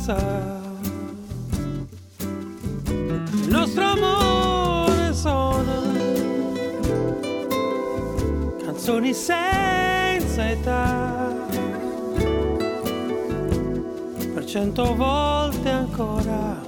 [0.00, 0.58] vita a pensare.
[2.88, 5.62] Il nostro amore sono
[8.64, 11.28] canzoni senza età.
[14.34, 16.60] Per cento volte ancora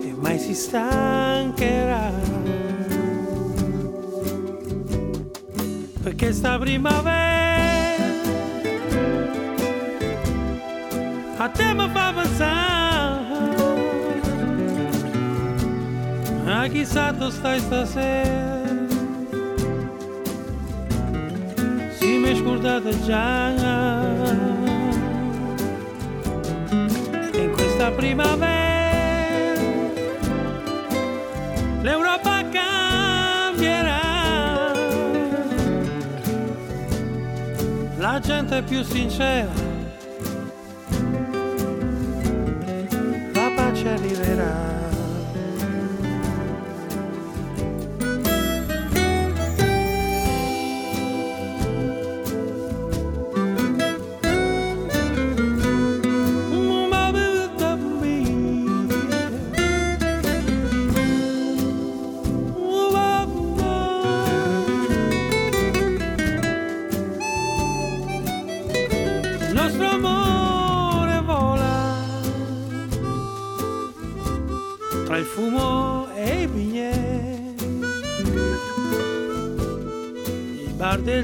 [0.00, 2.40] e mai si stancherà.
[6.02, 7.21] perché sta primavera
[11.52, 13.20] a te mi fa pensare
[16.46, 18.70] a chissà tu stai stasera
[21.98, 23.50] si mi è scordata già
[27.34, 29.60] in questa primavera
[31.82, 34.00] l'Europa cambierà
[37.98, 39.61] la gente è più sincera,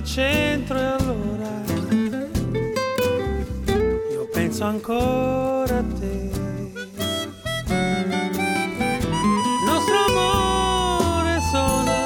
[0.08, 1.62] centro e allora
[4.10, 6.30] io penso ancora a te.
[9.44, 12.00] Il nostro amore sola,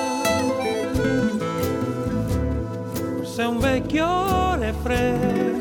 [3.14, 5.60] forse un vecchio refrain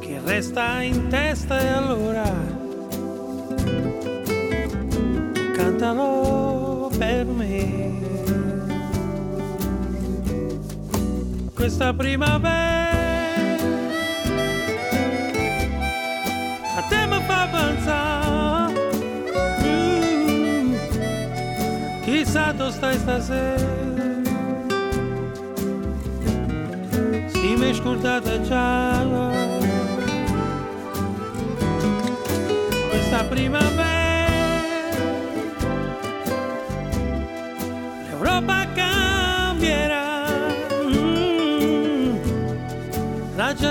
[0.00, 2.24] che resta in testa e allora
[5.54, 8.39] cantalo per me.
[11.60, 13.58] Questa primavera
[16.74, 18.72] a te mi fa pensare.
[19.62, 20.74] Mm,
[22.02, 23.68] chissà dove stai stasera.
[27.26, 27.72] Si mi è
[28.40, 29.02] già
[32.88, 33.89] questa primavera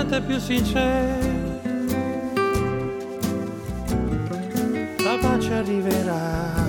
[0.02, 1.28] niente più sincero.
[4.98, 6.59] La pace arriverà.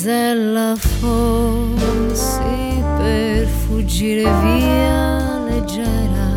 [0.00, 2.40] Gazzella fossi
[2.96, 6.28] per fuggire via leggera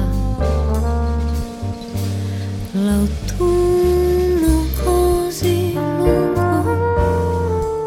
[2.74, 6.52] l'autunno così lungo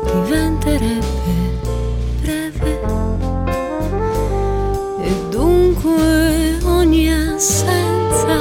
[0.05, 1.35] diventerebbe
[2.23, 2.81] breve.
[5.03, 8.39] E dunque ogni assenza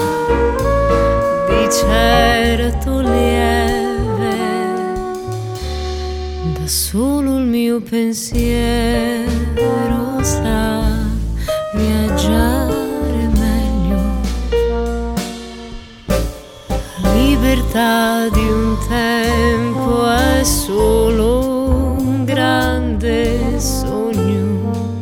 [1.50, 4.38] di certo lieve,
[6.58, 7.15] da solo
[7.76, 9.28] mio pensiero
[10.22, 10.82] sa
[11.74, 14.00] viaggiare meglio.
[17.14, 25.02] Libertà di un tempo è solo un grande sogno,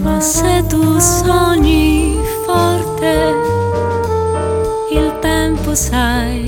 [0.00, 3.34] ma se tu sogni forte,
[4.90, 6.39] il tempo sai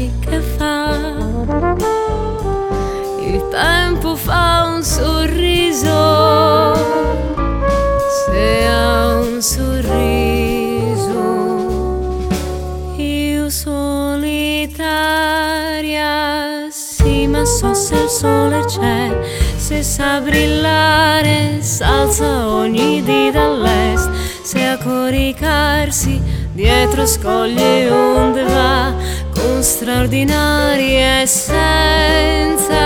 [20.13, 24.11] sa brillare, s'alza ogni dì dall'est,
[24.43, 26.21] se a coricarsi
[26.53, 28.93] dietro scoglie onde va
[29.31, 32.77] con straordinaria essenza.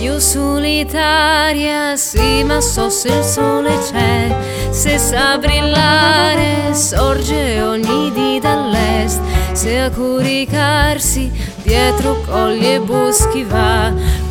[0.00, 4.36] Io solitaria, sì, ma so se il sole c'è,
[4.70, 9.20] se sa brillare, sorge ogni dì dall'est,
[9.52, 11.30] se a coricarsi
[11.62, 14.23] dietro coglie e boschi va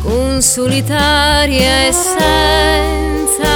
[0.44, 2.24] solitaria essenza.
[3.34, 3.52] senza.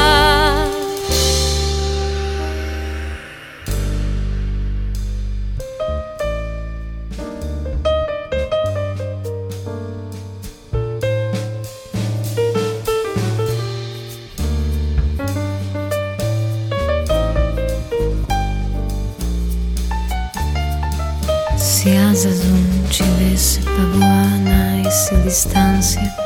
[21.56, 26.17] Se Asazun ci avesse pavuana e si distanzia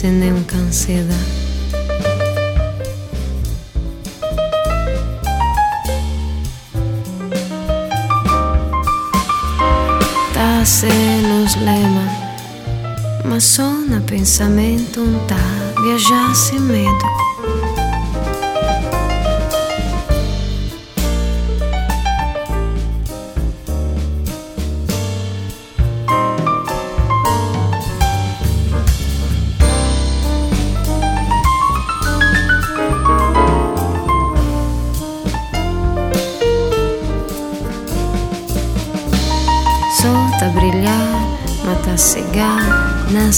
[0.00, 1.12] acendem um canceda.
[10.32, 12.08] Tace nos lema,
[13.26, 15.36] mas só na pensamento um tá,
[15.82, 17.29] viajar sem medo.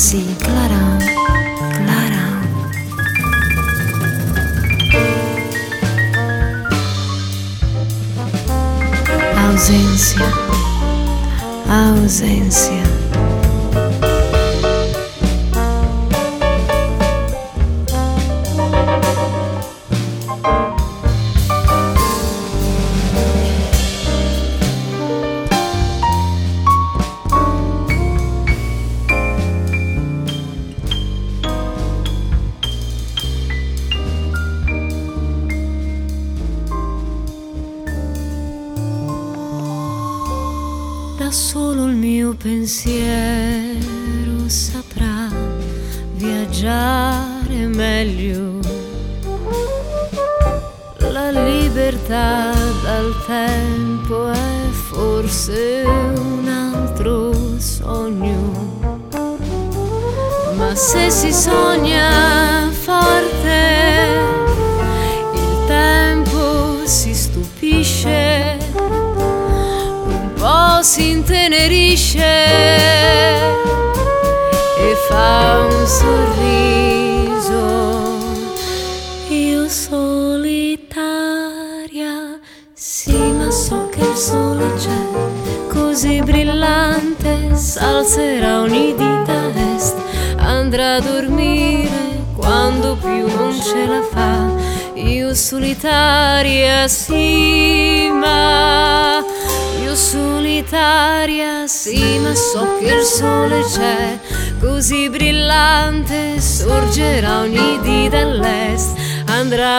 [0.02, 0.98] Nasce clarão,
[1.86, 2.42] clarão.
[9.48, 10.26] Ausência,
[11.68, 13.01] ausência.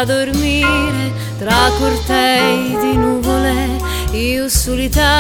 [0.06, 3.78] Dormire tra cortei di nuvole,
[4.12, 5.13] io solitaria,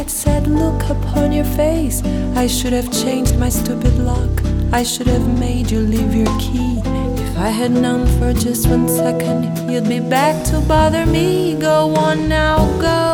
[0.00, 2.02] that sad look upon your face.
[2.34, 4.30] I should have changed my stupid lock.
[4.72, 6.80] I should have made you leave your key.
[7.26, 11.94] If I had known for just one second you'd be back to bother me, go
[11.96, 13.04] on now, go.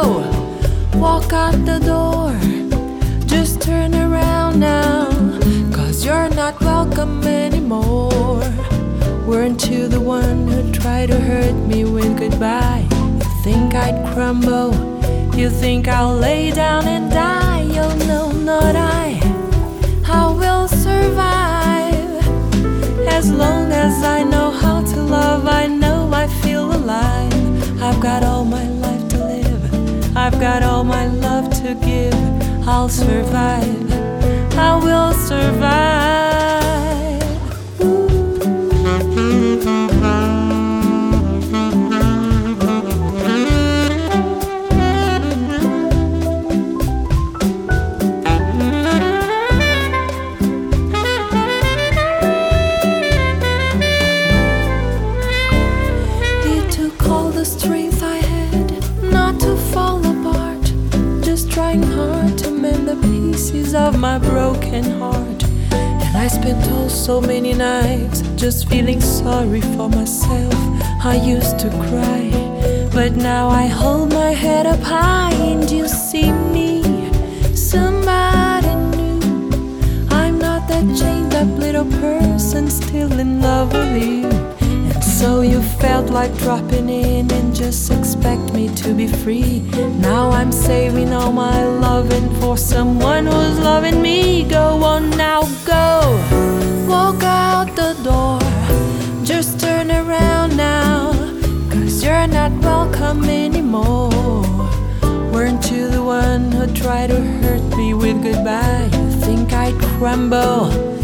[0.94, 2.34] Walk out the door.
[3.26, 5.10] Just turn around now.
[5.74, 8.46] Cause you're not welcome anymore.
[9.26, 12.86] Weren't you the one who tried to hurt me with goodbye?
[12.92, 14.95] You think I'd crumble?
[15.36, 17.68] You think I'll lay down and die?
[17.78, 19.20] Oh no, not I.
[20.08, 22.24] I will survive.
[23.06, 27.82] As long as I know how to love, I know I feel alive.
[27.82, 30.16] I've got all my life to live.
[30.16, 32.14] I've got all my love to give.
[32.66, 33.92] I'll survive.
[34.56, 36.35] I will survive.
[63.76, 65.44] Of my broken heart.
[65.70, 70.54] And I spent all so many nights just feeling sorry for myself.
[71.04, 72.30] I used to cry,
[72.92, 76.82] but now I hold my head up high and you see me.
[77.54, 79.20] Somebody new.
[80.10, 84.26] I'm not that chained up little person still in love with you.
[84.94, 89.60] And so you felt like dropping in and just expect me to be free.
[90.00, 94.44] Now I'm saving all my loving for someone who's loving me.
[94.44, 95.88] Go on now, go.
[96.88, 98.38] Walk out the door.
[99.24, 101.12] Just turn around now.
[101.72, 104.42] Cause you're not welcome anymore.
[105.32, 108.90] Weren't you the one who tried to hurt me with goodbye?
[108.92, 110.95] You think I'd crumble?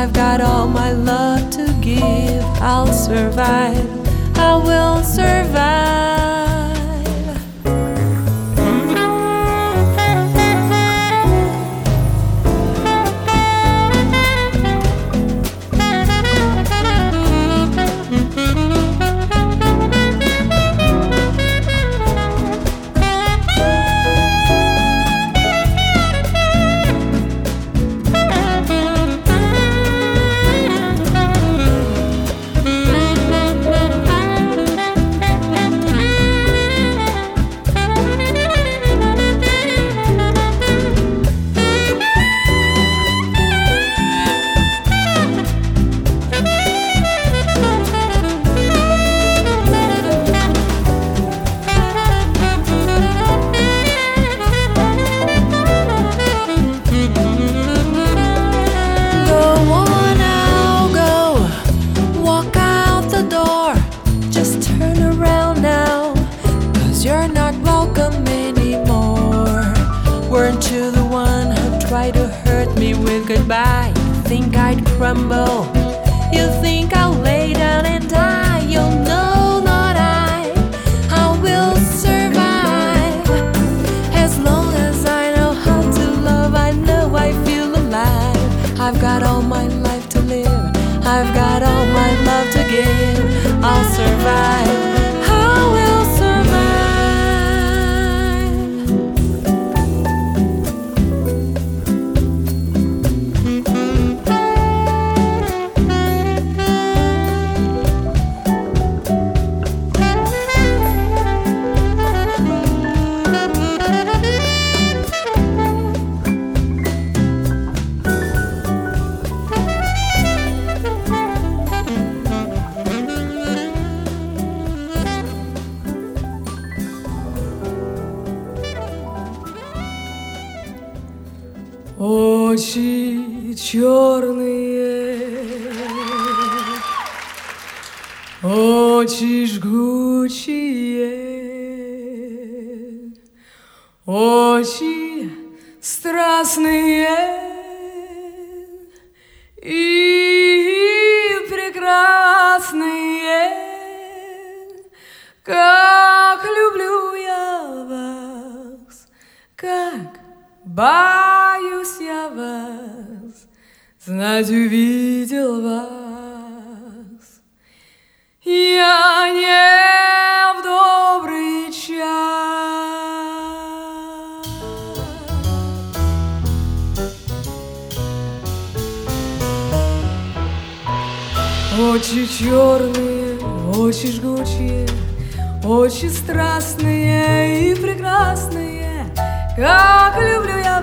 [0.00, 2.42] I've got all my love to give.
[2.62, 3.86] I'll survive,
[4.38, 6.19] I will survive.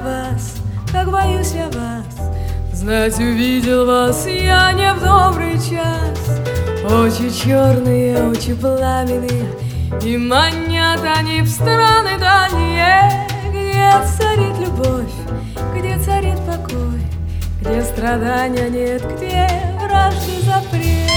[0.07, 0.55] Вас,
[0.91, 2.05] как боюсь я вас.
[2.73, 6.19] Знать увидел вас я не в добрый час.
[6.85, 9.45] Очи черные, очи пламенные,
[10.01, 15.15] и манят они в страны дальние, где царит любовь,
[15.75, 17.01] где царит покой,
[17.61, 19.49] где страдания нет, где
[19.81, 21.16] вражды запрет.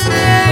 [0.00, 0.49] você.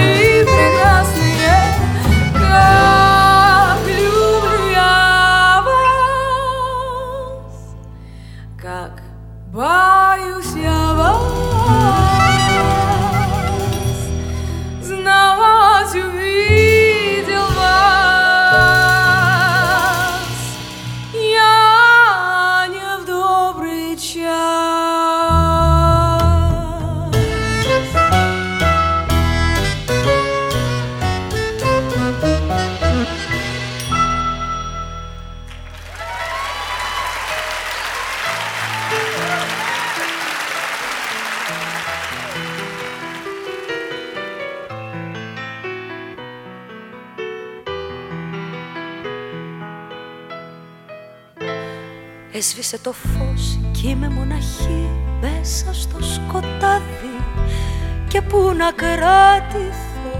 [59.49, 60.17] Κρατηθώ,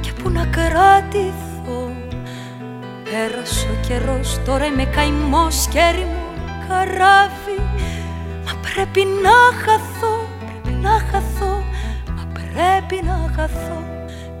[0.00, 1.92] και πού να κρατηθώ.
[3.04, 6.24] Πέρασε ο καιρός, τώρα είμαι καημός και έρημο
[6.68, 7.58] καράβι.
[8.44, 11.64] Μα πρέπει να χαθώ, πρέπει να χαθώ
[12.16, 13.82] Μα πρέπει να χαθώ.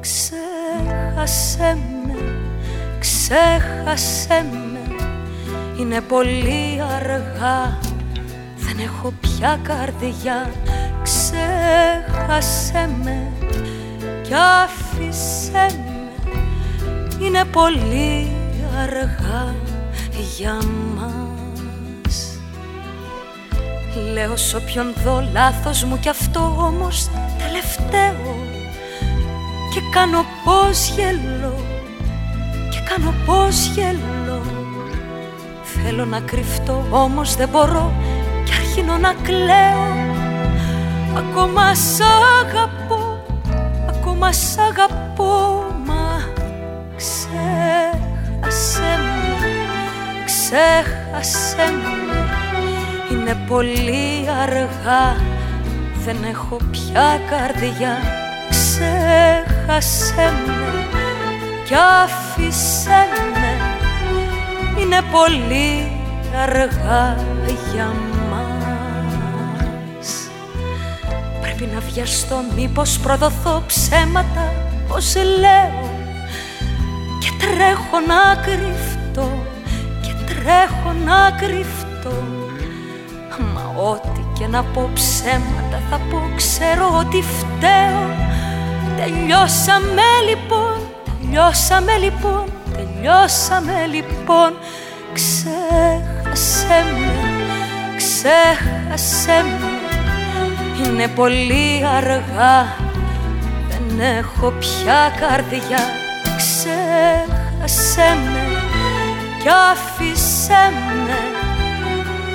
[0.00, 2.18] Ξέχασέ με,
[2.98, 4.80] ξέχασέ με.
[5.78, 7.78] Είναι πολύ αργά
[8.56, 10.50] Δεν έχω πια καρδιά.
[11.02, 13.45] Ξέχασέ με
[14.26, 16.44] Κι άφησέ με.
[17.24, 18.30] Είναι πολύ
[18.82, 19.54] αργά
[20.36, 20.58] για
[20.96, 22.38] μας.
[24.12, 27.08] Λέω σ' όποιον δω λάθος μου Κι αυτό όμως
[27.38, 28.36] τελευταίο.
[29.74, 31.60] Και κάνω πως γελώ
[32.70, 34.42] Και κάνω πως γελώ.
[35.62, 37.92] Θέλω να κρυφτώ όμως δεν μπορώ
[38.44, 40.04] Κι αρχίνω να κλαίω.
[41.16, 42.00] Ακόμα σ'
[42.40, 42.95] αγαπώ
[44.16, 46.22] Ακόμα σ' αγαπώ Μα
[46.96, 49.48] ξέχασέ με
[50.24, 52.24] Ξέχασέ με
[53.12, 55.16] Είναι πολύ αργά
[56.04, 57.98] Δεν έχω πια καρδιά.
[58.50, 60.86] Ξέχασέ με
[61.64, 63.54] Κι άφησέ με.
[64.80, 65.90] Είναι πολύ
[66.42, 67.16] αργά
[67.72, 68.15] για μας
[71.56, 74.52] Πρέπει να βιαστώ μήπως προδοθώ ψέματα
[74.88, 75.90] πως λέω.
[77.20, 79.28] Και τρέχω να κρυφτώ
[80.02, 82.16] και τρέχω να κρυφτώ.
[83.54, 88.06] Μα ό,τι και να πω ψέματα θα πω ξέρω ότι φταίω.
[88.96, 90.78] Τελειώσαμε λοιπόν,
[91.12, 94.52] τελειώσαμε λοιπόν, τελειώσαμε λοιπόν.
[95.12, 99.75] Ξέχασέ με, ξέχασέ με
[100.84, 102.76] Είναι πολύ αργά,
[103.68, 105.80] δεν έχω πια καρδιά.
[106.36, 108.46] Ξέχασέ με
[109.46, 110.72] κι άφησέ
[111.06, 111.18] με.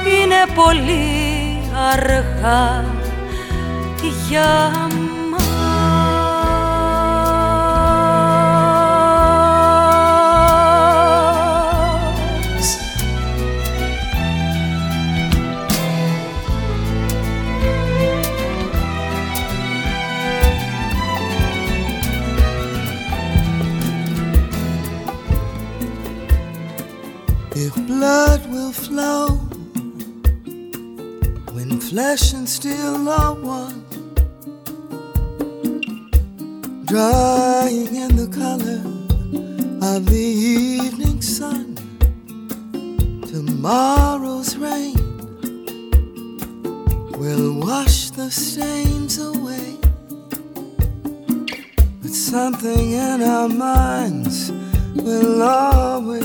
[0.09, 2.85] Είναι πολύ αργά.
[4.27, 4.71] Για
[31.91, 33.83] flesh and steel are one,
[36.85, 38.81] drying in the color
[39.93, 41.75] of the evening sun.
[43.27, 44.95] Tomorrow's rain
[47.19, 49.75] will wash the stains away,
[52.01, 54.49] but something in our minds
[54.95, 56.20] will always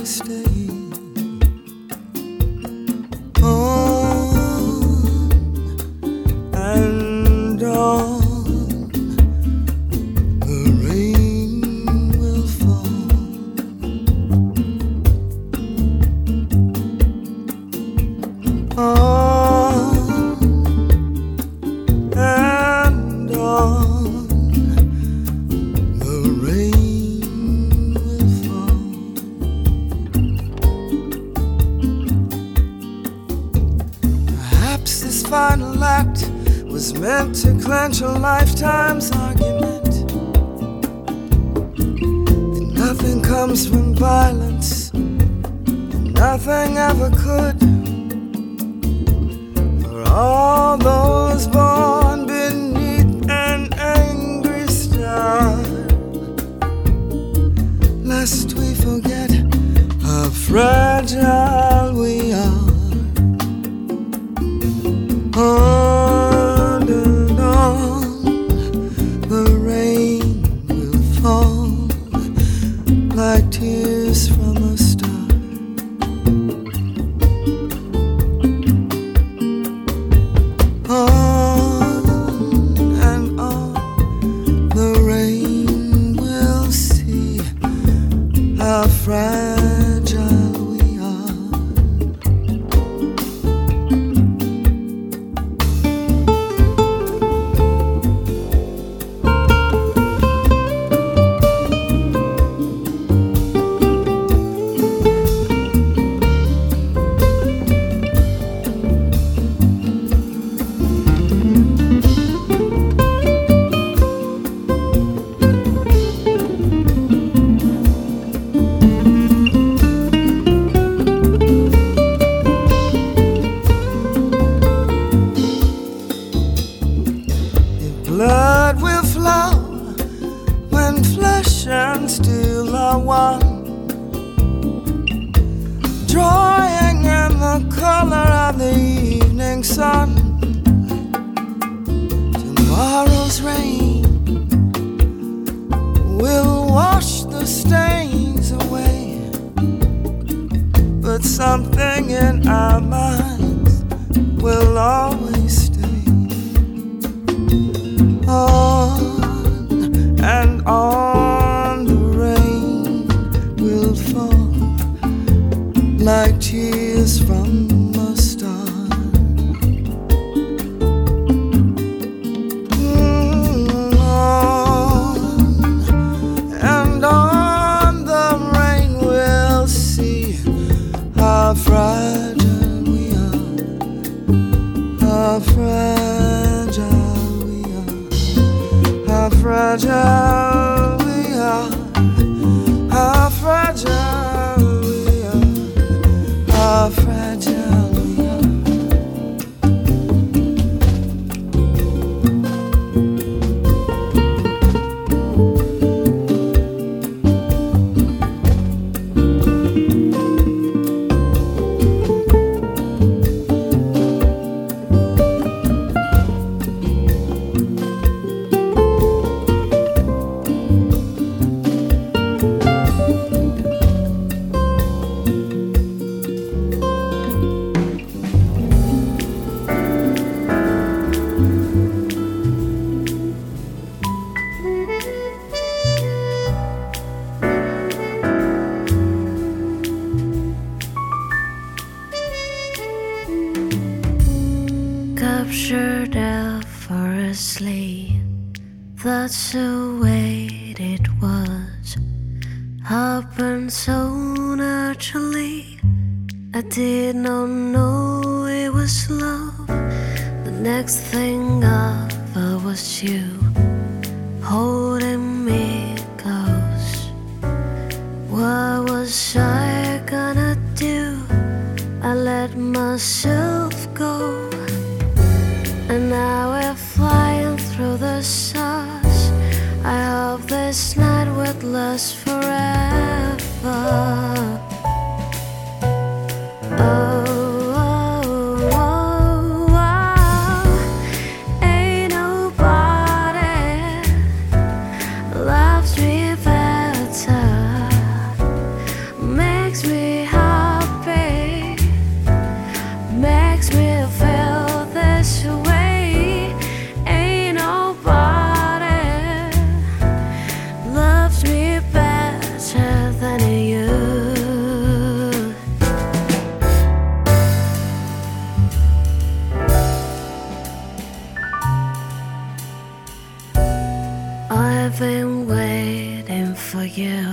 [324.98, 327.28] Been waiting for you.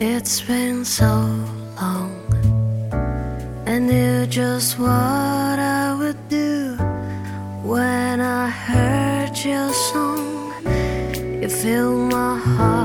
[0.00, 1.06] It's been so
[1.80, 2.16] long.
[3.64, 6.74] I knew just what I would do
[7.62, 10.52] when I heard your song.
[11.40, 12.77] You filled my heart.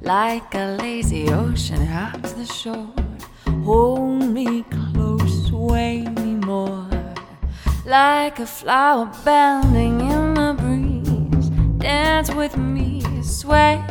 [0.00, 2.92] Like a lazy ocean hugs the shore.
[3.64, 6.88] Hold me close, sway me more.
[7.84, 11.48] Like a flower bending in the breeze.
[11.78, 13.82] Dance with me, sway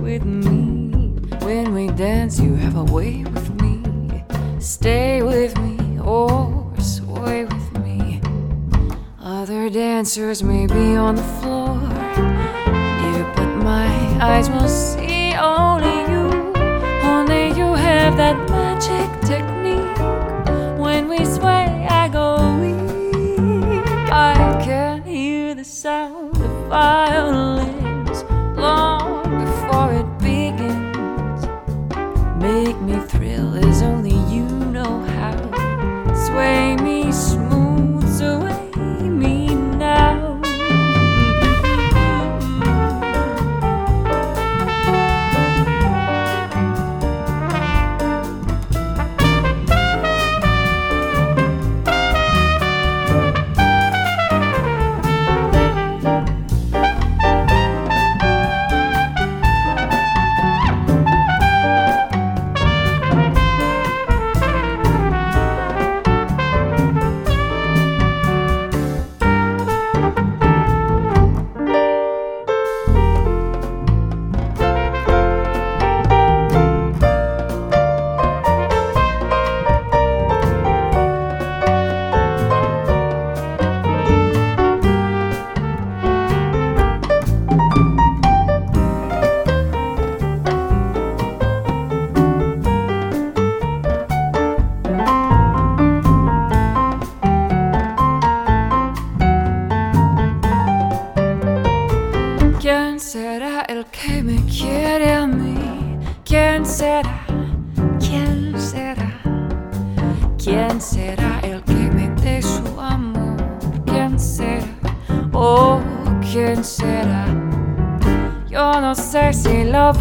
[0.00, 0.90] with me.
[1.44, 3.82] When we dance, you have a way with me.
[4.58, 8.20] Stay with me or sway with me.
[9.20, 11.78] Other dancers may be on the floor,
[14.24, 16.24] eyes will see only you.
[17.12, 19.98] Only you have that magic technique.
[20.84, 21.68] When we sway,
[22.02, 22.28] I go
[22.60, 23.86] weak.
[24.10, 24.34] I
[24.64, 27.03] can hear the sound of violins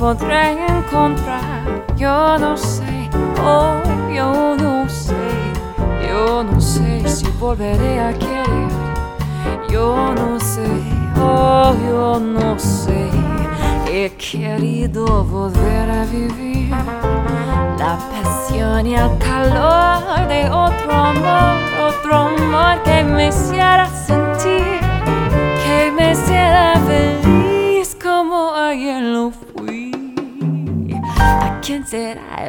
[0.04, 0.63] encontrei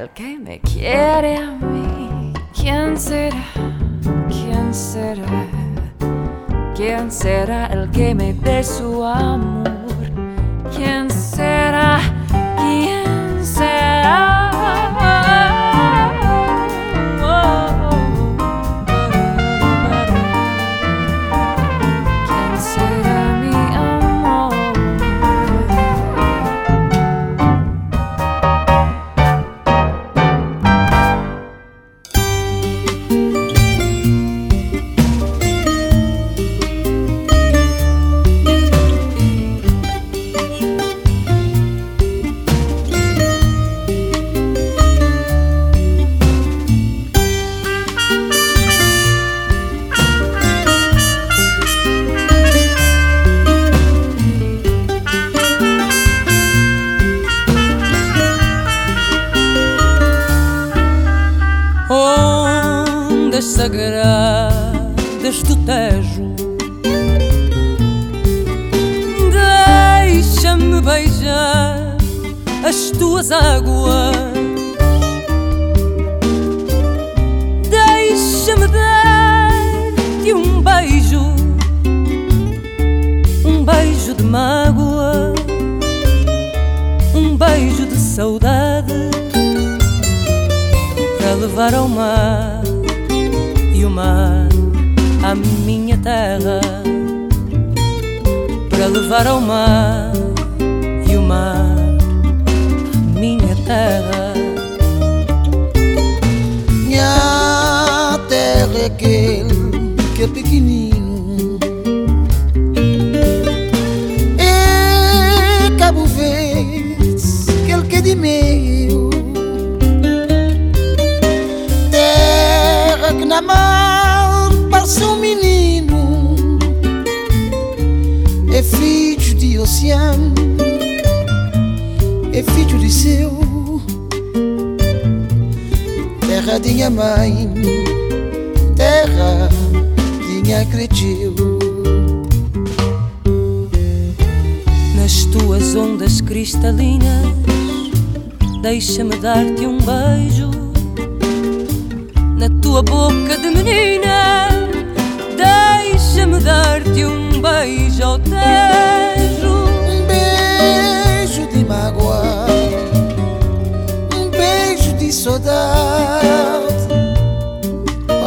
[0.04, 2.34] el que me quiere a mí.
[2.54, 3.44] ¿Quién será?
[4.28, 5.46] ¿Quién será?
[6.74, 9.64] ¿Quién será el que me dé su amor?
[10.76, 12.13] ¿Quién será?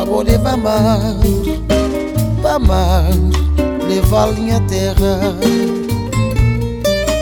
[0.07, 0.99] vou levar mar
[2.41, 3.09] Para mar,
[3.87, 5.35] levar a minha terra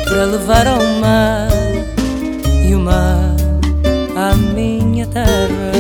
[0.06, 1.50] Para levar ao mar
[2.64, 3.36] E o mar
[4.16, 5.75] à minha terra.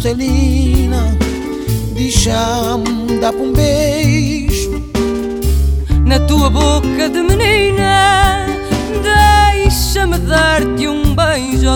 [0.00, 1.16] cristalina
[1.94, 4.82] Deixa-me dar um beijo.
[6.06, 8.46] Na tua boca de menina
[9.02, 11.68] Deixa-me dar-te um beijo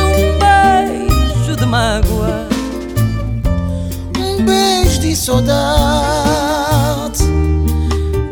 [0.00, 2.48] um beijo de mágoa.
[4.16, 5.50] Um beijo de saudade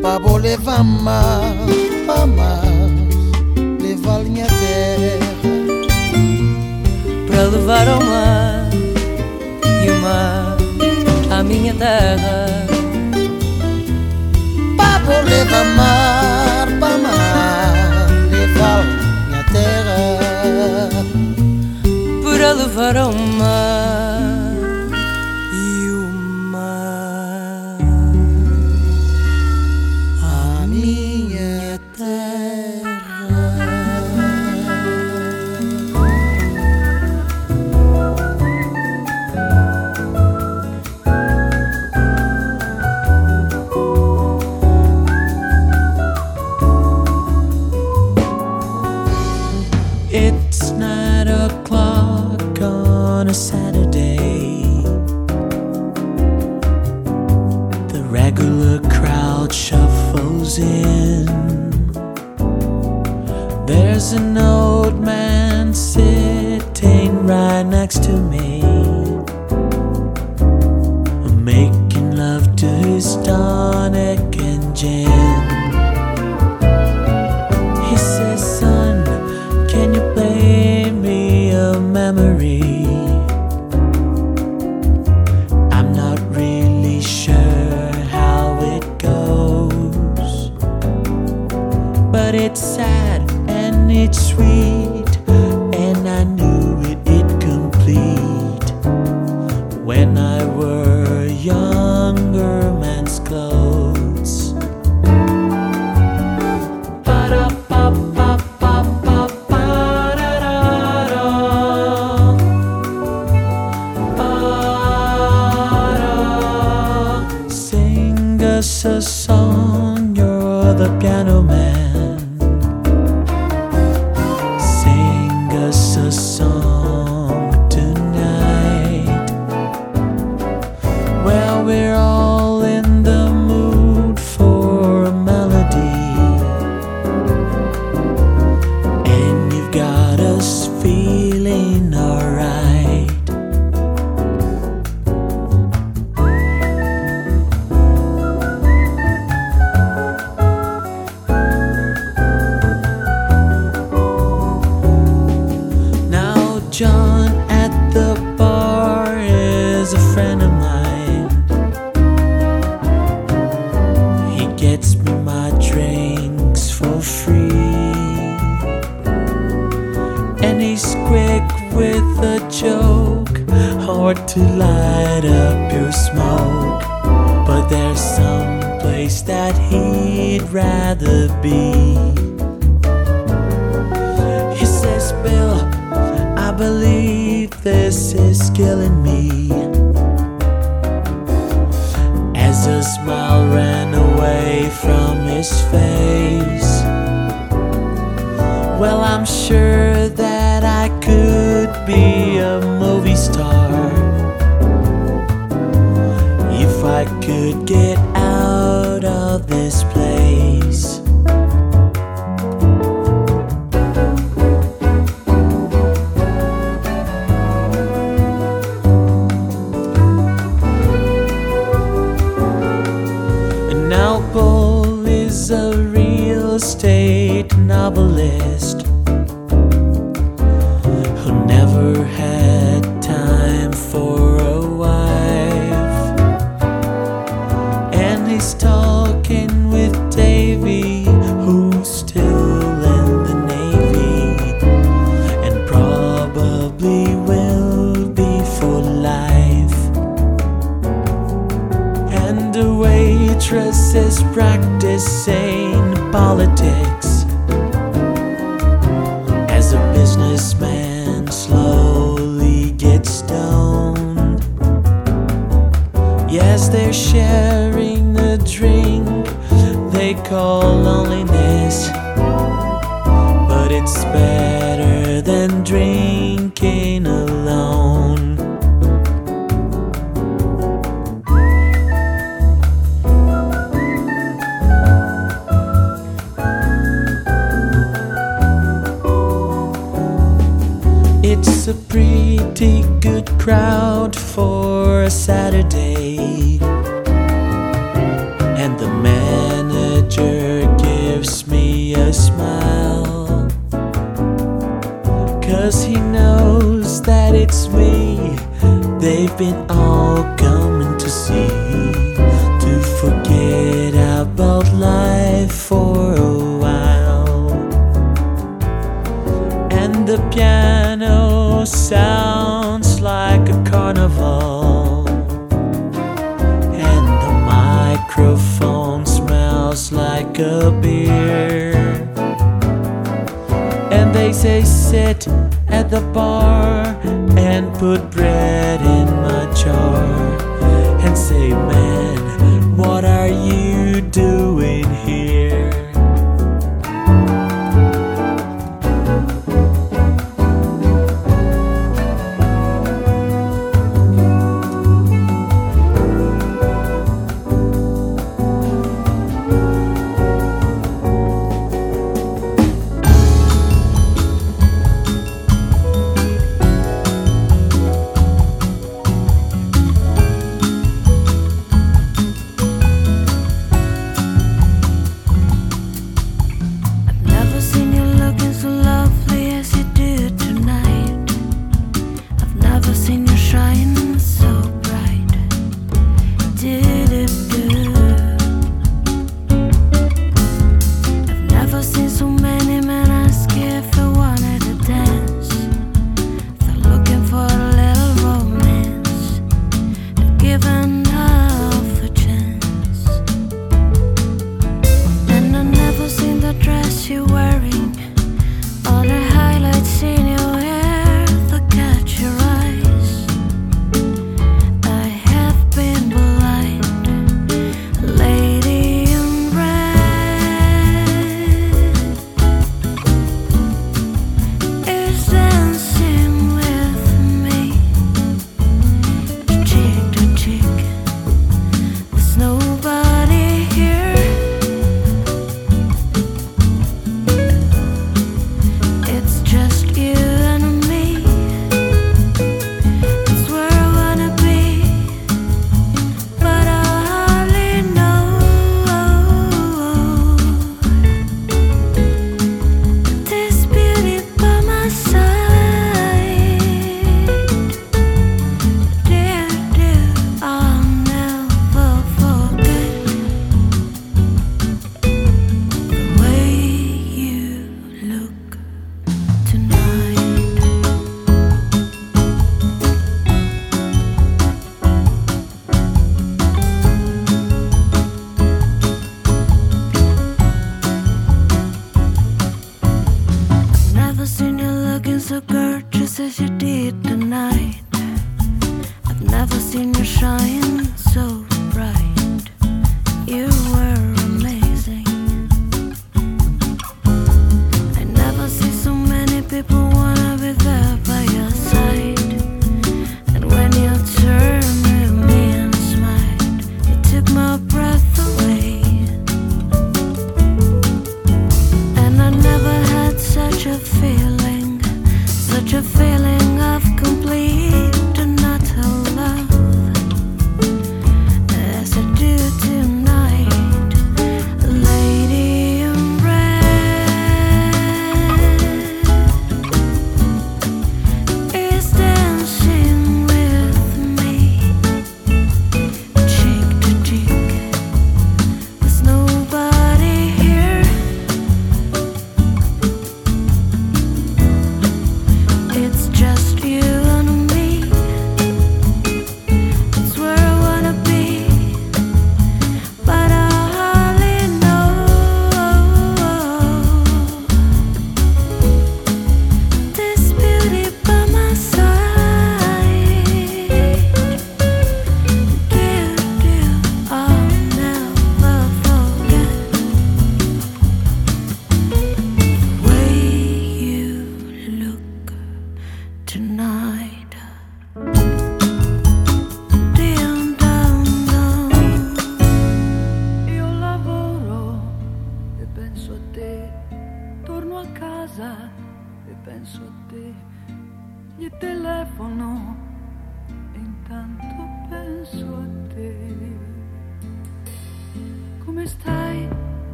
[0.00, 2.67] Para levar-me para amar.
[7.68, 8.70] levar ao mar
[9.84, 10.56] e o mar
[11.30, 12.46] à minha terra.
[14.74, 18.82] Papo leva mar, para mar, leva
[19.28, 20.88] minha terra
[22.24, 23.67] para levar ao mar.
[92.30, 94.97] but it's sad and it's sweet.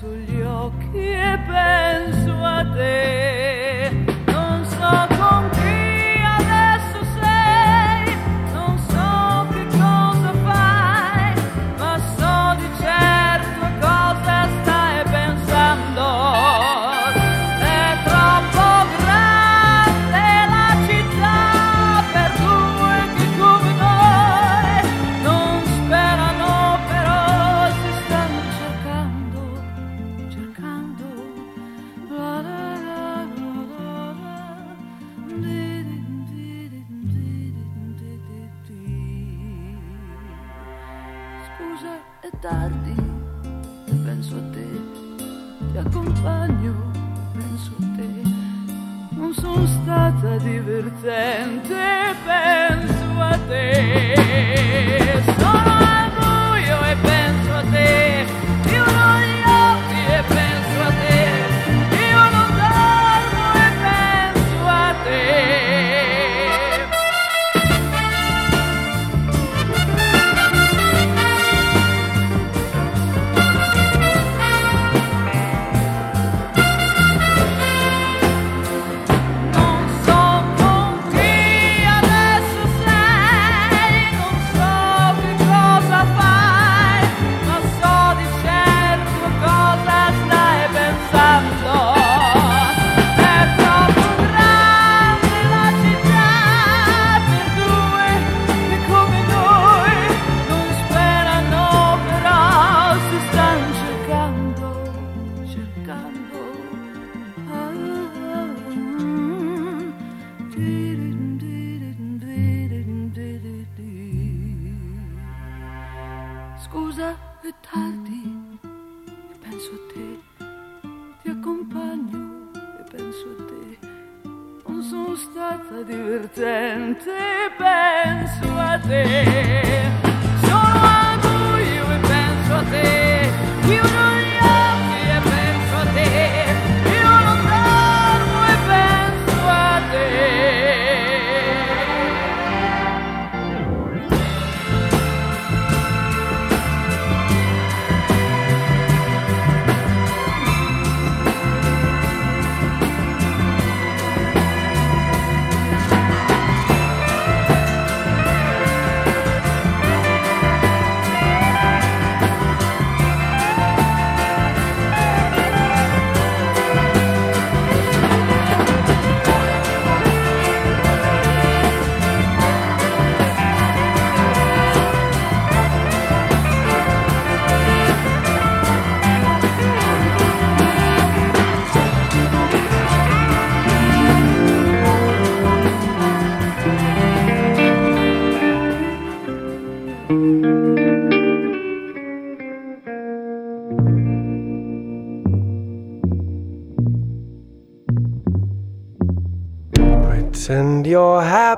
[0.00, 3.19] Abbasso gli occhi e penso a te.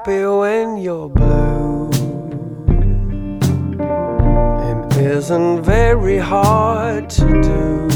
[0.04, 1.88] happy when you're blue.
[4.70, 7.88] It isn't very hard to do.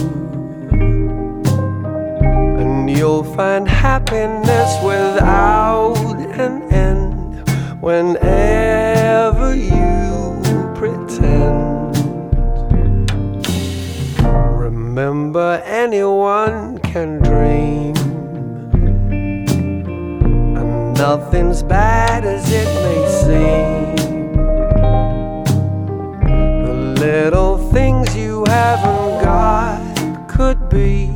[2.61, 5.97] And you'll find happiness without
[6.39, 7.49] an end
[7.83, 10.41] whenever you
[10.77, 11.97] pretend.
[14.65, 17.56] Remember, anyone can dream
[21.09, 23.95] Nothing's bad as it may seem.
[26.65, 31.16] The little things you haven't got could be.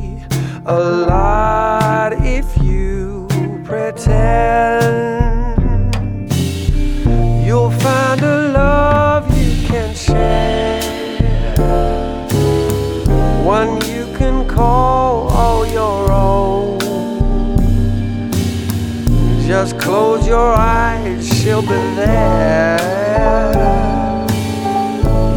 [21.67, 22.79] But there.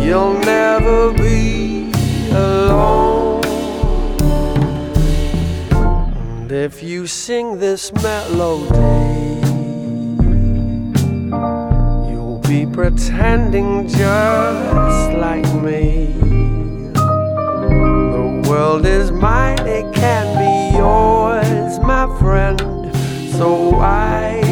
[0.02, 1.92] You'll never be
[2.30, 3.44] alone.
[5.72, 9.40] And if you sing this melody,
[12.10, 16.14] you'll be pretending just like me.
[16.94, 22.60] The world is mine, it can be yours, my friend.
[23.36, 24.43] So I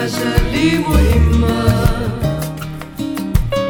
[0.00, 1.60] حاجة لي مهمة.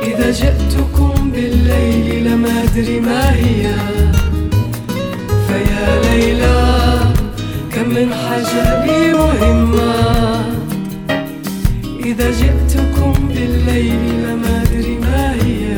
[0.03, 3.75] إذا جئتكم بالليل لما أدري ما هي.
[5.47, 7.01] فيا ليلى
[7.73, 9.95] كم من حاجة لي مهمة.
[12.05, 15.77] إذا جئتكم بالليل لما أدري ما هي.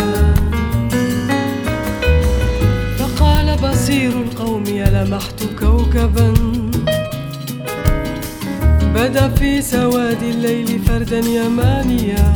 [2.99, 6.52] فقال بصير القوم لمحت كوكبا.
[9.03, 12.35] بدا في سواد الليل فردا يمانيا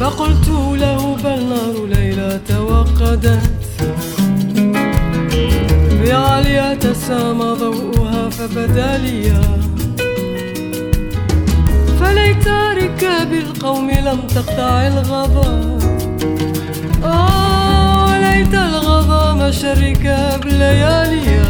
[0.00, 0.48] فقلت
[0.82, 3.50] له بل نار ليلى توقدت.
[6.02, 9.32] بعليا تسامى ضوءها فبدا لي
[12.00, 15.82] فليت ركاب القوم لم تقطع الغضب.
[17.04, 21.47] آه ليت الغضا مشى الركاب لياليا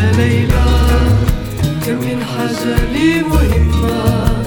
[0.00, 0.64] فيا ليلى
[1.86, 4.44] كم من حاجة لي مهمة.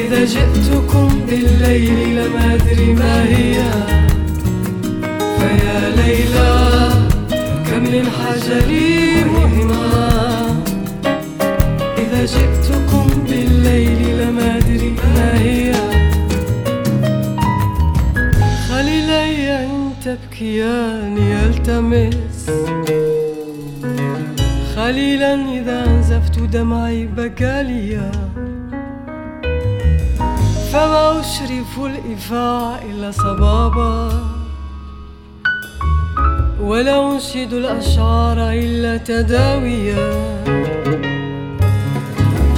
[0.00, 3.56] إذا جئتكم بالليل لما أدري ما هي.
[5.38, 6.88] فيا ليلى
[7.66, 10.06] كم من حاجة لي مهمة.
[11.98, 15.74] إذا جئتكم بالليل لما أدري ما هي.
[18.68, 22.50] خليلي إن تبكيان يلتمس
[24.84, 28.10] خليلا إذا أنزفت دمعي بكاليا.
[30.72, 34.12] فما أشرف الإفاع إلا صبابا.
[36.60, 40.06] ولا أنشد الأشعار إلا تداويا.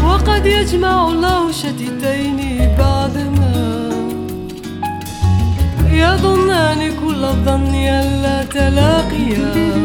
[0.05, 2.39] وقد يجمع الله شتتين
[2.79, 3.55] بعدما
[5.91, 9.76] يظنان كل الظن ألا تلاقيا.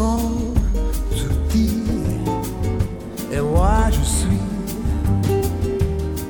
[0.00, 0.20] son
[1.30, 1.84] outils
[3.30, 4.44] Et moi je suis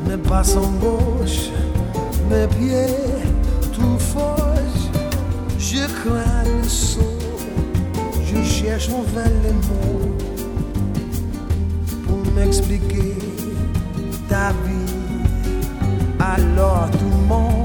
[0.09, 1.51] Mes bras sont gauches
[2.31, 2.97] Mes pieds
[3.75, 4.87] tout fauches.
[5.59, 7.19] Je crains le saut
[8.29, 10.17] Je cherche mauvais les mots
[12.07, 13.15] Pour m'expliquer
[14.29, 14.97] ta vie.
[16.19, 17.60] Alors tout le monde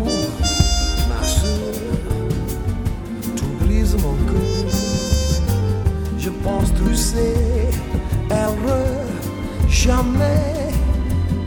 [6.95, 7.69] Sais,
[8.31, 9.05] erreur,
[9.67, 10.71] jamais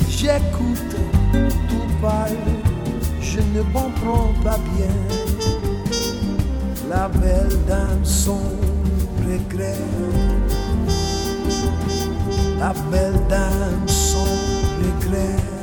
[0.09, 0.97] j'écoute
[1.33, 2.37] tout parle,
[3.21, 4.95] je ne comprends pas bien.
[6.91, 8.43] La belle dame son
[9.27, 9.79] regret,
[12.61, 14.29] la belle dame son
[14.83, 15.58] regret.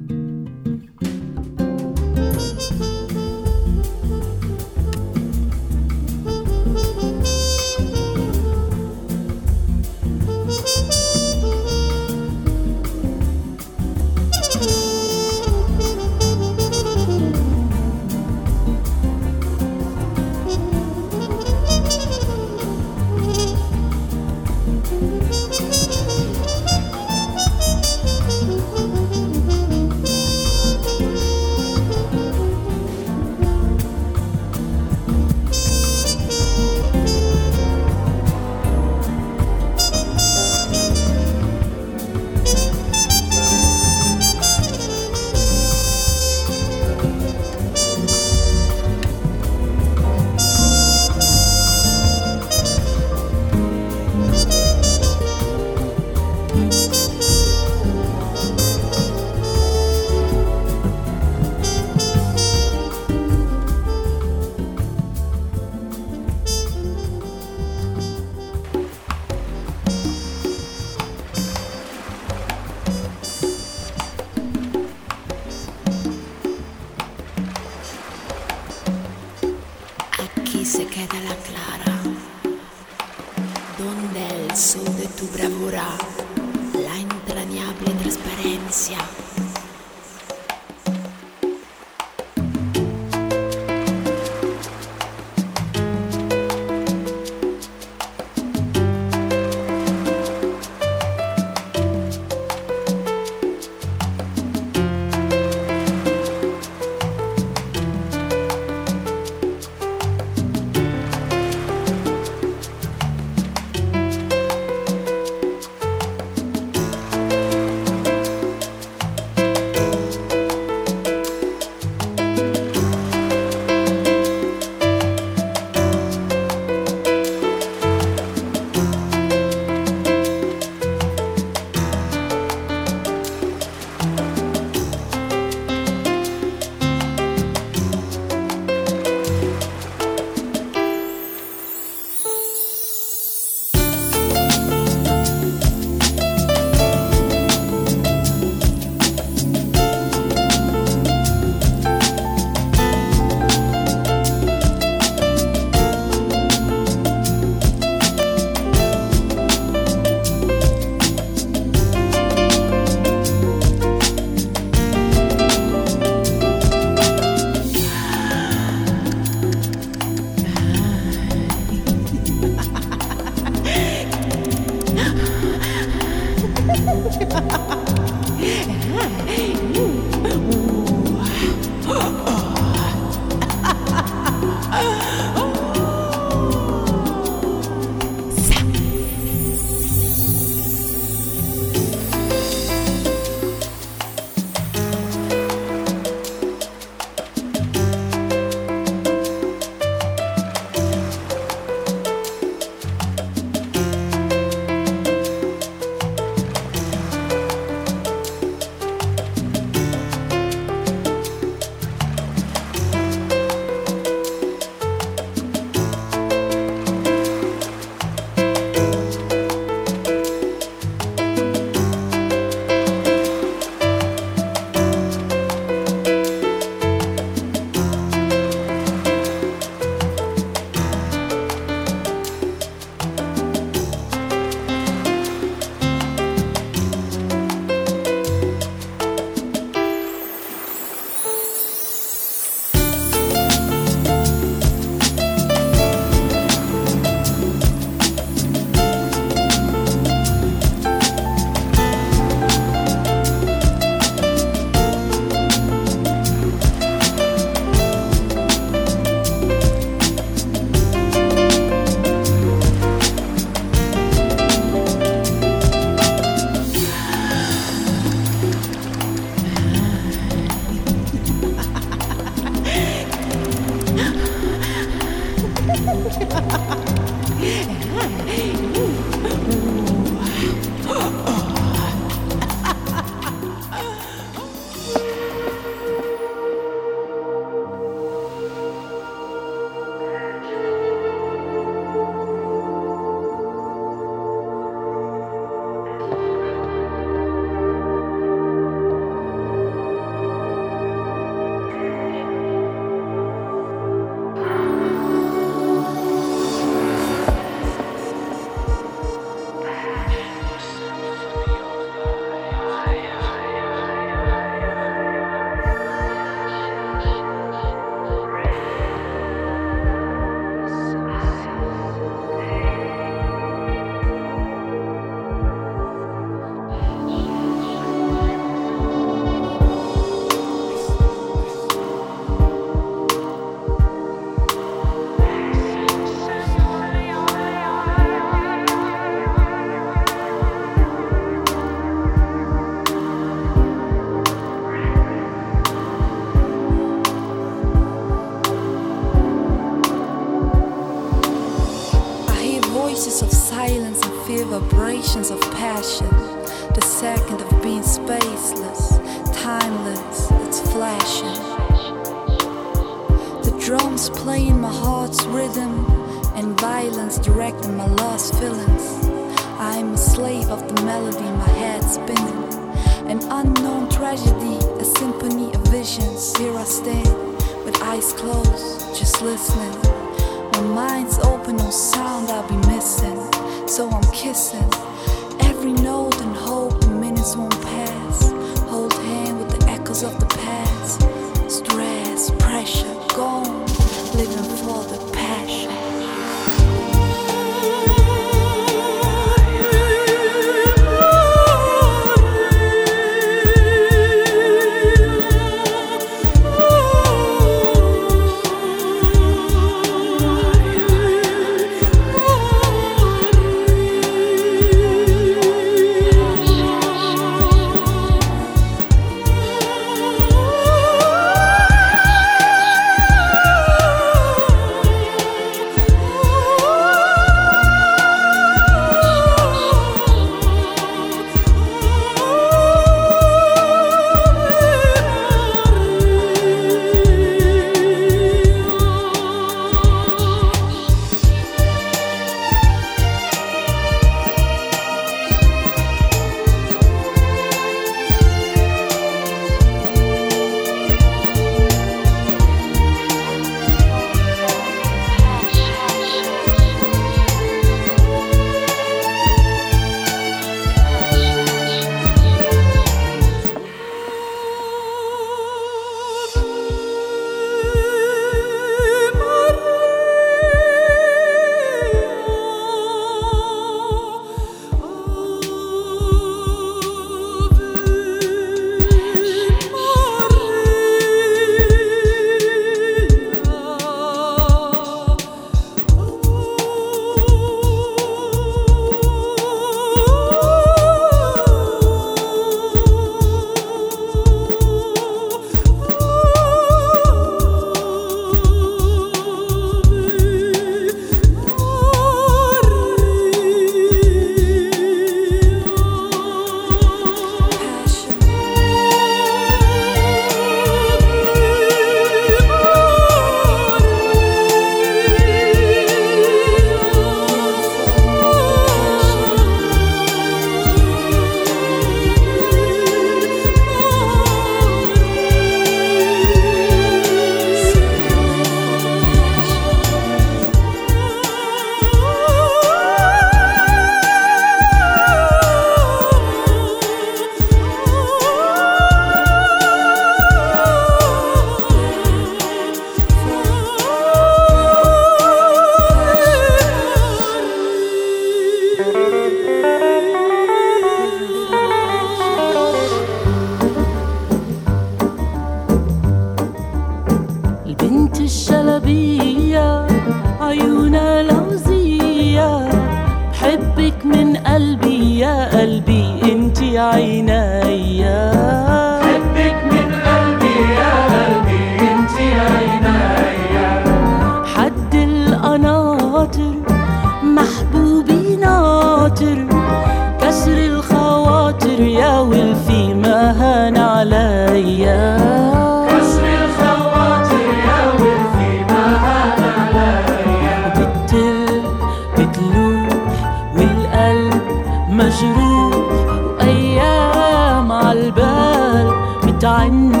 [599.41, 600.00] Time.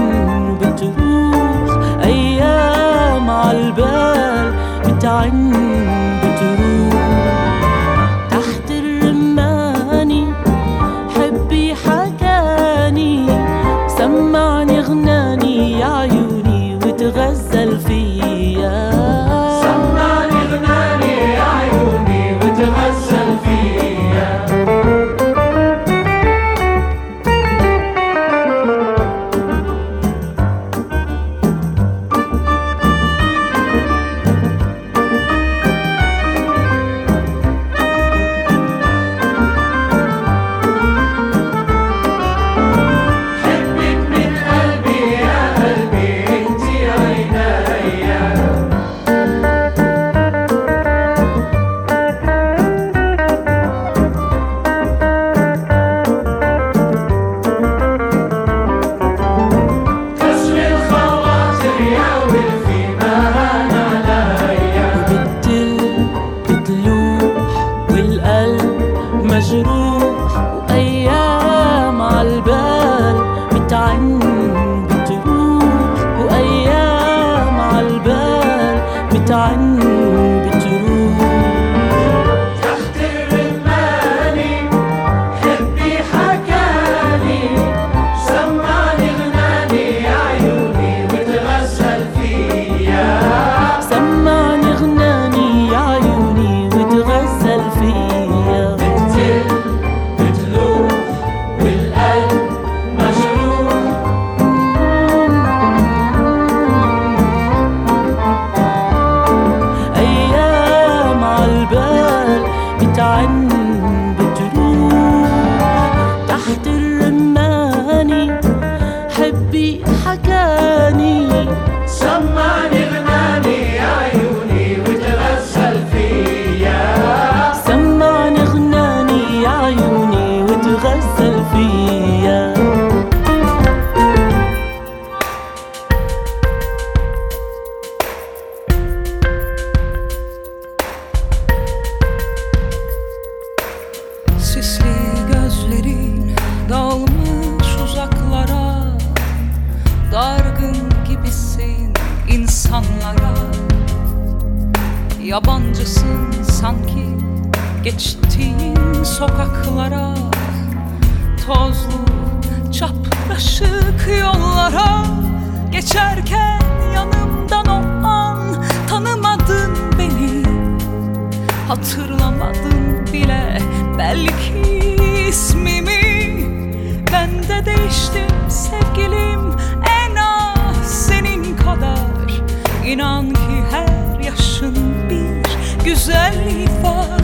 [185.81, 187.21] Bir güzelliği var.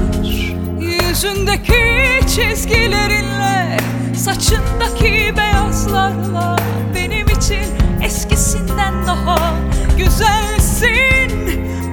[0.80, 3.78] Yüzündeki çizgilerinle
[4.16, 6.56] Saçındaki beyazlarla
[6.96, 7.66] Benim için
[8.04, 9.54] eskisinden daha
[9.98, 11.32] güzelsin.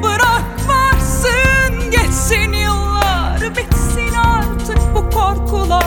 [0.02, 5.84] Bırak varsın geçsin yıllar Bitsin artık bu korkular.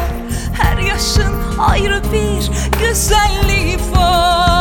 [0.61, 4.56] Her yaşın ayrı bir güzelliği var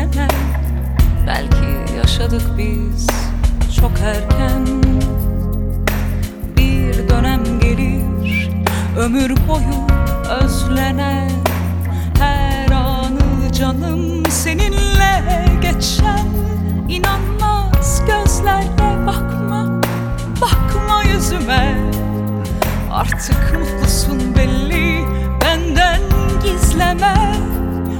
[0.00, 0.30] beslenen
[1.26, 3.06] Belki yaşadık biz
[3.80, 4.66] çok erken.
[6.56, 8.50] Bir dönem gelir,
[8.98, 9.86] ömür boyu
[10.30, 11.30] özlenen.
[12.18, 16.26] Her anı canım seninle geçen
[16.88, 19.80] İnanmaz gözlerle bakma,
[20.40, 21.74] bakma yüzüme.
[22.92, 25.04] Artık mutlusun belli
[25.40, 26.00] benden
[26.42, 27.14] gizleme.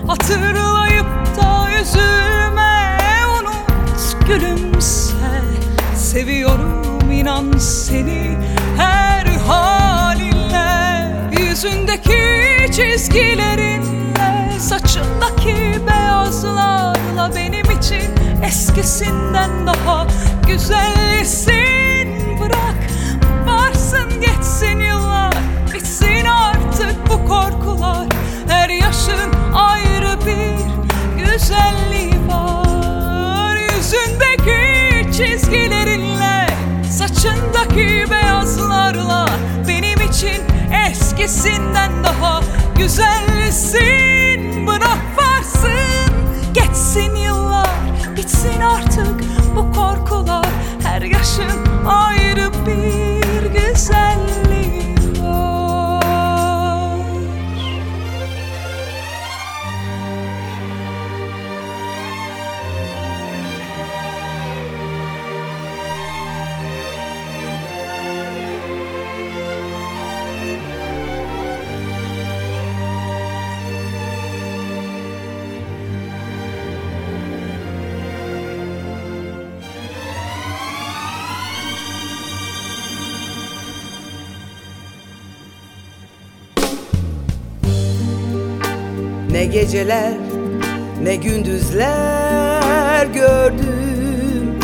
[0.06, 2.98] Hatırlayıp da üzülme
[3.40, 5.14] unut gülümse.
[5.96, 8.38] Seviyorum inan seni.
[8.76, 11.10] Her halinle
[11.42, 12.20] Yüzündeki
[12.72, 18.02] çizgilerinle Saçındaki beyazlarla benim için
[18.44, 20.06] eskisinden daha
[20.46, 21.58] güzelsin.
[22.40, 22.80] Bırak
[23.46, 25.34] varsın geçsin yıllar
[25.74, 28.06] Bitsin artık bu korkular.
[28.48, 29.39] Her yaşın
[31.32, 33.56] güzelliği var.
[33.56, 36.46] Yüzündeki çizgilerinle
[36.90, 39.28] Saçındaki beyazlarla
[39.68, 40.42] Benim için
[40.88, 42.40] eskisinden daha
[42.78, 44.66] güzelsin.
[44.66, 46.14] Bırak varsın
[46.54, 47.70] geçsin yıllar
[48.16, 49.20] Bitsin artık
[49.56, 50.46] bu korkular.
[50.82, 52.79] Her yaşın ayrı bir
[89.32, 90.12] Ne geceler
[91.02, 94.58] ne gündüzler gördüm.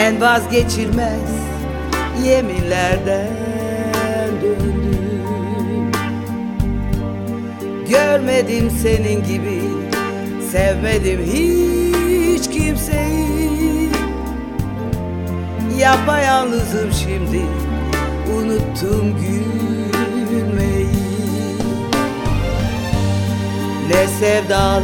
[0.00, 1.30] En vazgeçilmez
[2.24, 3.28] yeminlerden
[4.42, 5.92] döndüm.
[7.90, 9.62] Görmedim senin gibi
[10.52, 13.88] sevmedim hiç kimseyi.
[15.78, 17.40] Yapayalnızım şimdi
[18.36, 19.51] unuttum gülmeyi
[23.92, 24.82] Ne sevdalar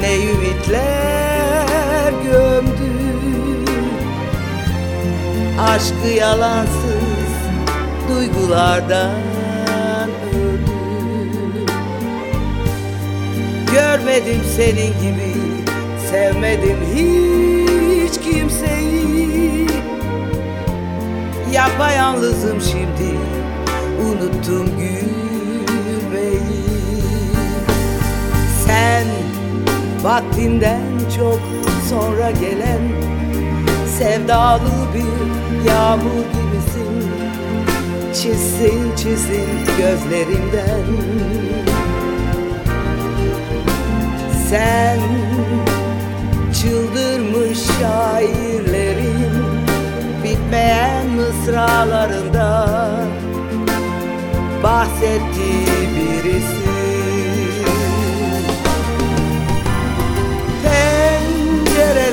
[0.00, 2.92] ne ümitler gömdü.
[5.60, 7.32] Aşkı yalansız
[8.08, 9.20] duygulardan
[10.34, 10.70] öldü.
[13.72, 15.34] Görmedim senin gibi
[16.10, 19.66] sevmedim hiç kimseyi.
[21.52, 23.18] Yapayalnızım şimdi
[24.02, 25.25] unuttum gülmeyi
[28.86, 29.06] Sen
[30.02, 30.80] vaktinden
[31.16, 31.40] çok
[31.90, 32.80] sonra gelen
[33.98, 37.10] Sevdalı bir yağmur gibisin.
[38.14, 39.48] Çizsin çizsin
[39.78, 40.86] gözlerimden
[44.50, 44.98] Sen
[46.60, 49.32] çıldırmış şairlerin
[50.24, 52.68] Bitmeyen mısralarında
[54.62, 56.55] Bahsettiği birisi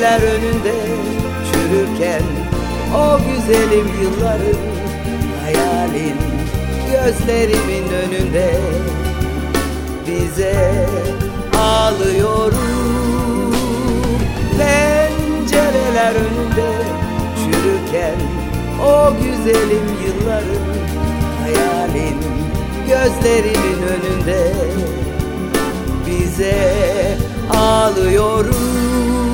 [0.03, 0.73] Pencereler önünde
[1.51, 2.21] çürürken
[2.95, 4.59] O güzelim yılların
[5.43, 6.15] hayalin
[6.91, 8.59] Gözlerimin önünde.
[10.07, 10.85] Bize
[11.57, 12.55] ağlıyorum
[14.57, 16.71] Pencereler önünde
[17.39, 18.15] çürürken
[18.85, 20.65] O güzelim yılların
[21.41, 22.17] hayalin
[22.87, 24.53] Gözlerimin önünde.
[26.07, 26.55] Bize
[27.57, 29.32] ağlıyorum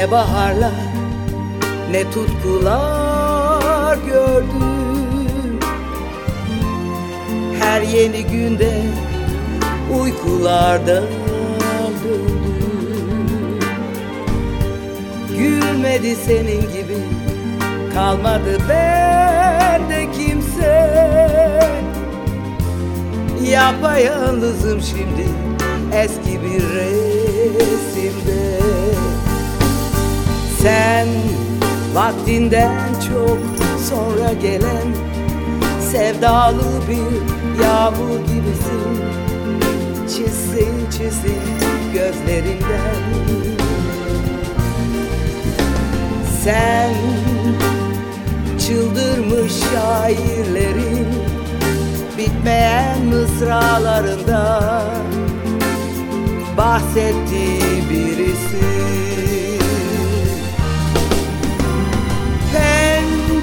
[0.00, 0.72] Ne baharlar
[1.90, 5.60] ne tutkular gördüm.
[7.60, 8.82] Her yeni günde
[10.00, 11.04] uykulardan
[12.04, 13.60] döndüm
[15.38, 16.98] Gülmedi senin gibi
[17.94, 20.90] kalmadı bende kimse.
[23.50, 25.28] Yapayalnızım şimdi
[25.92, 27.09] eski bir resimde
[32.10, 33.38] vaktinden çok
[33.88, 34.94] sonra gelen
[35.92, 39.00] Sevdalı bir yağmur gibisin.
[40.08, 41.42] Çizsin çizsin
[41.92, 43.00] gözlerinden.
[46.44, 46.94] Sen
[48.58, 51.06] çıldırmış şairlerin
[52.18, 54.82] Bitmeyen mısralarında
[56.56, 58.70] Bahsettiği birisi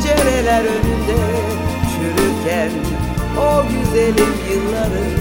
[0.08, 1.18] pencereler önünde
[1.92, 2.72] çürürken
[3.38, 5.18] o güzelim yılların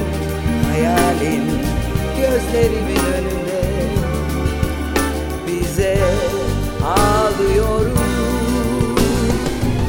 [0.70, 1.42] hayalin
[2.16, 3.62] gözlerimin önünde.
[5.46, 5.98] Bize
[6.84, 7.98] ağlıyorum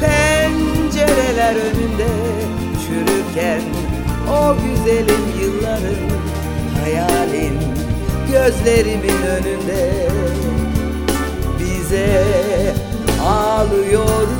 [0.00, 2.08] pencereler önünde
[2.86, 3.62] çürürken
[4.30, 6.08] o güzelim yılların
[6.82, 7.58] hayalin
[8.32, 10.08] gözlerimin önünde.
[11.58, 12.24] Bize
[13.22, 14.37] ağlıyorum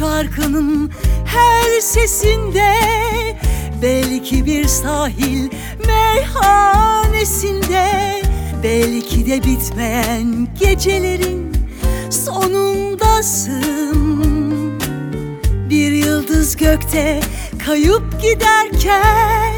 [0.00, 0.90] şarkının
[1.26, 2.74] her sesinde
[3.82, 5.48] Belki bir sahil
[5.86, 7.84] meyhanesinde
[8.62, 11.52] Belki de bitmeyen gecelerin
[12.10, 13.60] sonundasın.
[15.70, 17.20] Bir yıldız gökte
[17.66, 19.54] kayıp giderken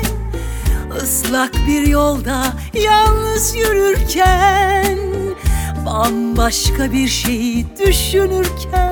[1.02, 2.44] ıslak bir yolda
[2.74, 4.98] yalnız yürürken
[5.86, 8.91] Bambaşka bir şeyi düşünürken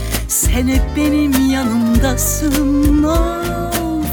[0.31, 4.05] Sen hep benim yanımdasın of.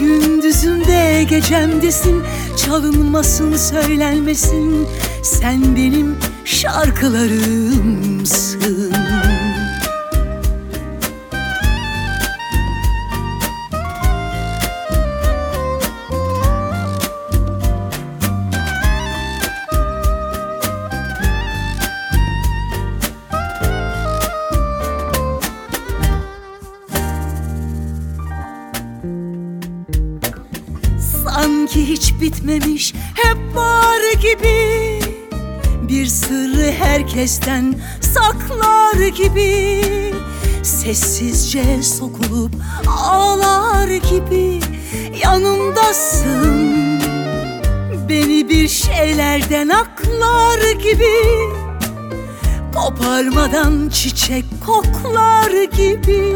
[0.00, 2.22] Gündüzümde gecemdesin
[2.56, 4.86] Çalınmasın söylenmesin
[5.22, 8.92] Sen benim şarkılarımsın
[32.40, 35.00] bitmemiş hep var gibi.
[35.88, 39.84] Bir sırrı herkesten saklar gibi.
[40.62, 42.52] Sessizce sokulup
[42.86, 44.60] ağlar gibi.
[45.24, 47.00] Yanımdasın.
[48.08, 51.14] Beni bir şeylerden aklar gibi.
[52.74, 56.34] Koparmadan çiçek koklar gibi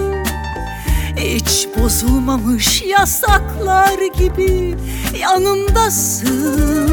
[1.16, 4.74] Hiç bozulmamış yasaklar gibi
[5.20, 6.91] Yanımdasın.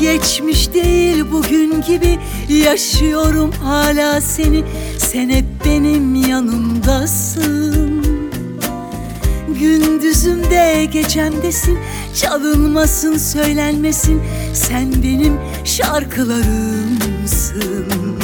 [0.00, 2.18] Geçmiş değil bugün gibi
[2.48, 4.64] Yaşıyorum hala seni.
[4.98, 8.04] Sen hep benim yanımdasın.
[9.60, 11.78] Gündüzümde gecemdesin
[12.14, 14.22] Çalınmasın söylenmesin.
[14.54, 18.19] Sen benim şarkılarımsın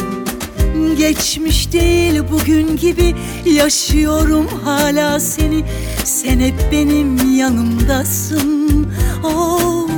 [0.95, 3.15] Geçmiş değil bugün gibi
[3.45, 5.65] Yaşıyorum hala seni.
[6.05, 8.87] Sen hep benim yanımdasın.
[9.25, 9.91] Of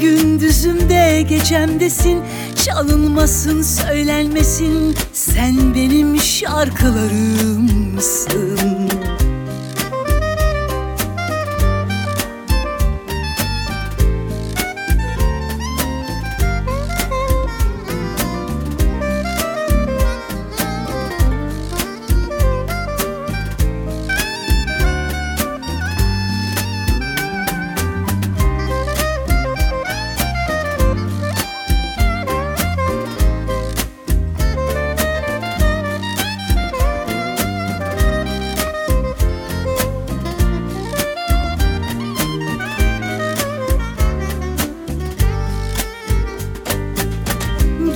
[0.00, 2.20] Gündüzümde gecemdesin.
[2.64, 4.96] Çalınmasın söylenmesin.
[5.12, 8.90] Sen benim şarkılarımsın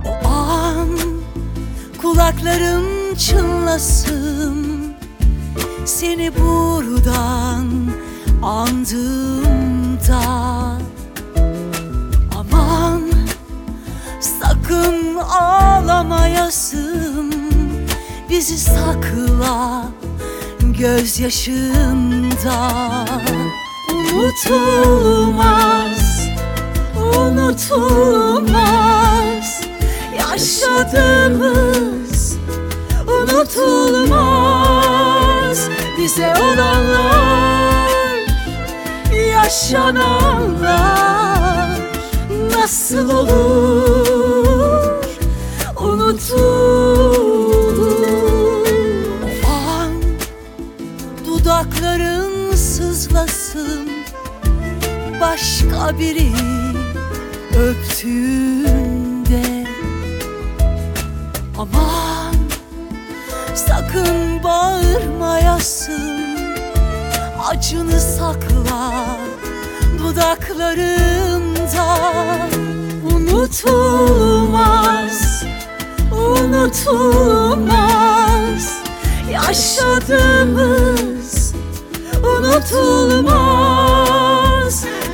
[0.06, 0.88] O an
[2.02, 4.19] kulaklarım çınlasın
[8.80, 10.20] andığımda
[12.38, 13.02] Aman
[14.20, 16.54] sakın ağlamayasın.
[18.30, 19.84] Bizi sakla
[20.60, 21.74] gözyaşında.
[24.14, 25.60] Unutulmaz,
[27.16, 28.50] unutulmaz
[30.18, 32.10] Yaşadığımız.
[33.06, 34.40] Unutulmaz
[35.98, 37.89] bize olanlar
[39.50, 40.70] Yaşananlar
[42.56, 45.04] nasıl olur?
[45.80, 47.10] Unutulur.
[49.46, 49.56] O
[51.26, 53.90] dudakların sızlasın.
[55.20, 56.32] Başka biri
[57.58, 59.44] öptüğünde.
[61.58, 62.34] Aman
[63.54, 66.20] sakın bağırmayasın.
[67.48, 68.99] Acını sakla
[70.10, 71.86] dudaklarında
[73.14, 74.70] unutulmaz
[76.12, 77.82] unutulmaz.
[79.30, 80.74] Yaşadığımız
[82.22, 83.24] unutulmaz.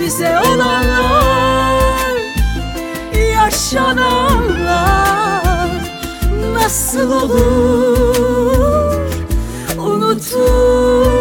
[0.00, 2.12] Bize olanlar
[3.34, 4.66] yaşananlar
[6.54, 8.96] nasıl olur?
[9.78, 11.15] Unutul